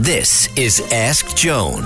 [0.00, 1.82] This is Ask Joan.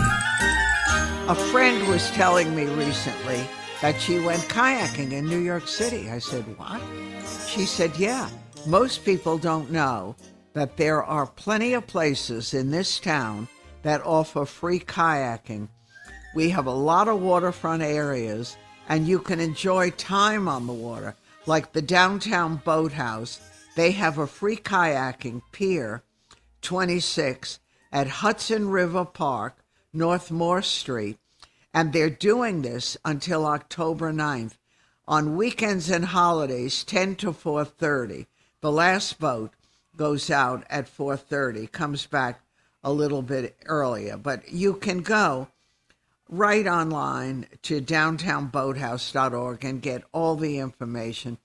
[1.28, 3.46] A friend was telling me recently
[3.82, 6.10] that she went kayaking in New York City.
[6.10, 6.82] I said, What?
[7.46, 8.28] She said, Yeah.
[8.66, 10.16] Most people don't know
[10.54, 13.46] that there are plenty of places in this town
[13.82, 15.68] that offer free kayaking.
[16.34, 18.56] We have a lot of waterfront areas,
[18.88, 21.14] and you can enjoy time on the water.
[21.46, 23.40] Like the downtown boathouse,
[23.76, 26.02] they have a free kayaking pier
[26.62, 27.60] 26
[27.92, 31.18] at Hudson River Park, North Moore Street,
[31.74, 34.56] and they're doing this until October 9th.
[35.06, 38.26] On weekends and holidays, 10 to 4:30.
[38.60, 39.52] The last boat
[39.96, 42.42] goes out at 4:30, comes back
[42.84, 45.48] a little bit earlier, but you can go
[46.28, 51.38] right online to downtownboathouse.org and get all the information.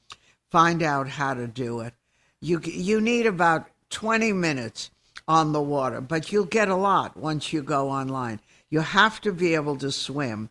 [0.52, 1.96] Find out how to do it.
[2.40, 4.92] You you need about 20 minutes
[5.28, 8.40] on the water, but you'll get a lot once you go online.
[8.70, 10.50] You have to be able to swim.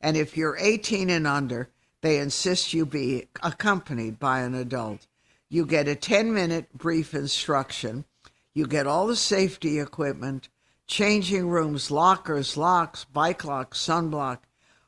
[0.00, 1.68] And if you're 18 and under,
[2.00, 5.06] they insist you be accompanied by an adult.
[5.48, 8.04] You get a 10 minute brief instruction.
[8.52, 10.48] You get all the safety equipment,
[10.86, 14.38] changing rooms, lockers, locks, bike locks, sunblock,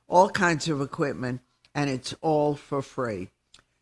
[0.08, 1.40] all kinds of equipment,
[1.74, 3.28] and it's all for free.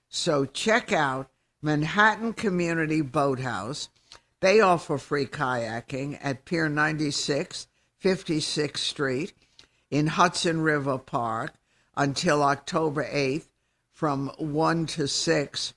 [0.08, 1.30] So check out
[1.62, 3.88] Manhattan Community Boathouse.
[4.46, 7.66] They offer free kayaking at Pier 96,
[8.00, 9.32] 56th Street
[9.90, 11.54] in Hudson River Park
[11.96, 13.48] until October 8th
[13.90, 15.74] from 1 to 6.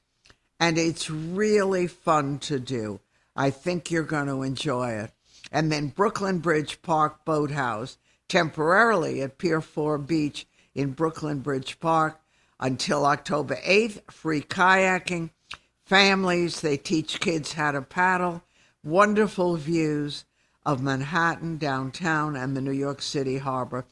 [0.59, 2.99] And it's really fun to do.
[3.35, 5.13] I think you're going to enjoy it.
[5.51, 10.45] And then Brooklyn Bridge Park Boathouse, temporarily at Pier 4 Beach
[10.75, 12.21] in Brooklyn Bridge Park
[12.59, 14.11] until October 8th.
[14.11, 15.31] Free kayaking.
[15.85, 18.43] Families, they teach kids how to paddle.
[18.83, 20.23] Wonderful views
[20.65, 23.83] of Manhattan, downtown, and the New York City harbor.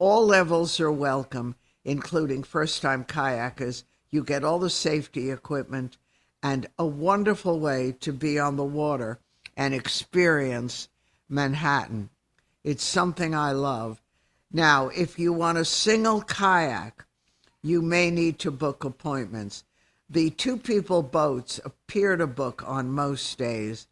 [0.00, 3.84] All levels are welcome, including first time kayakers.
[4.10, 5.98] You get all the safety equipment
[6.42, 9.20] and a wonderful way to be on the water
[9.56, 10.88] and experience
[11.28, 12.10] Manhattan.
[12.64, 14.02] It's something I love.
[14.52, 17.06] Now, if you want a single kayak,
[17.62, 19.62] you may need to book appointments.
[20.10, 23.86] The two people boats appear to book on most days,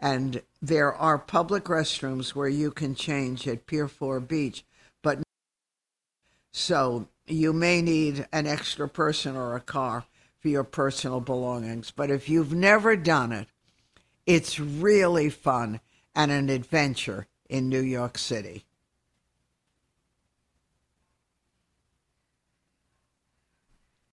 [0.00, 4.64] and there are public restrooms where you can change at Pier 4 Beach,
[5.02, 5.18] but
[6.52, 10.04] so you may need an extra person or a car
[10.40, 11.90] for your personal belongings.
[11.90, 13.48] But if you've never done it,
[14.26, 15.80] it's really fun
[16.14, 18.64] and an adventure in New York City.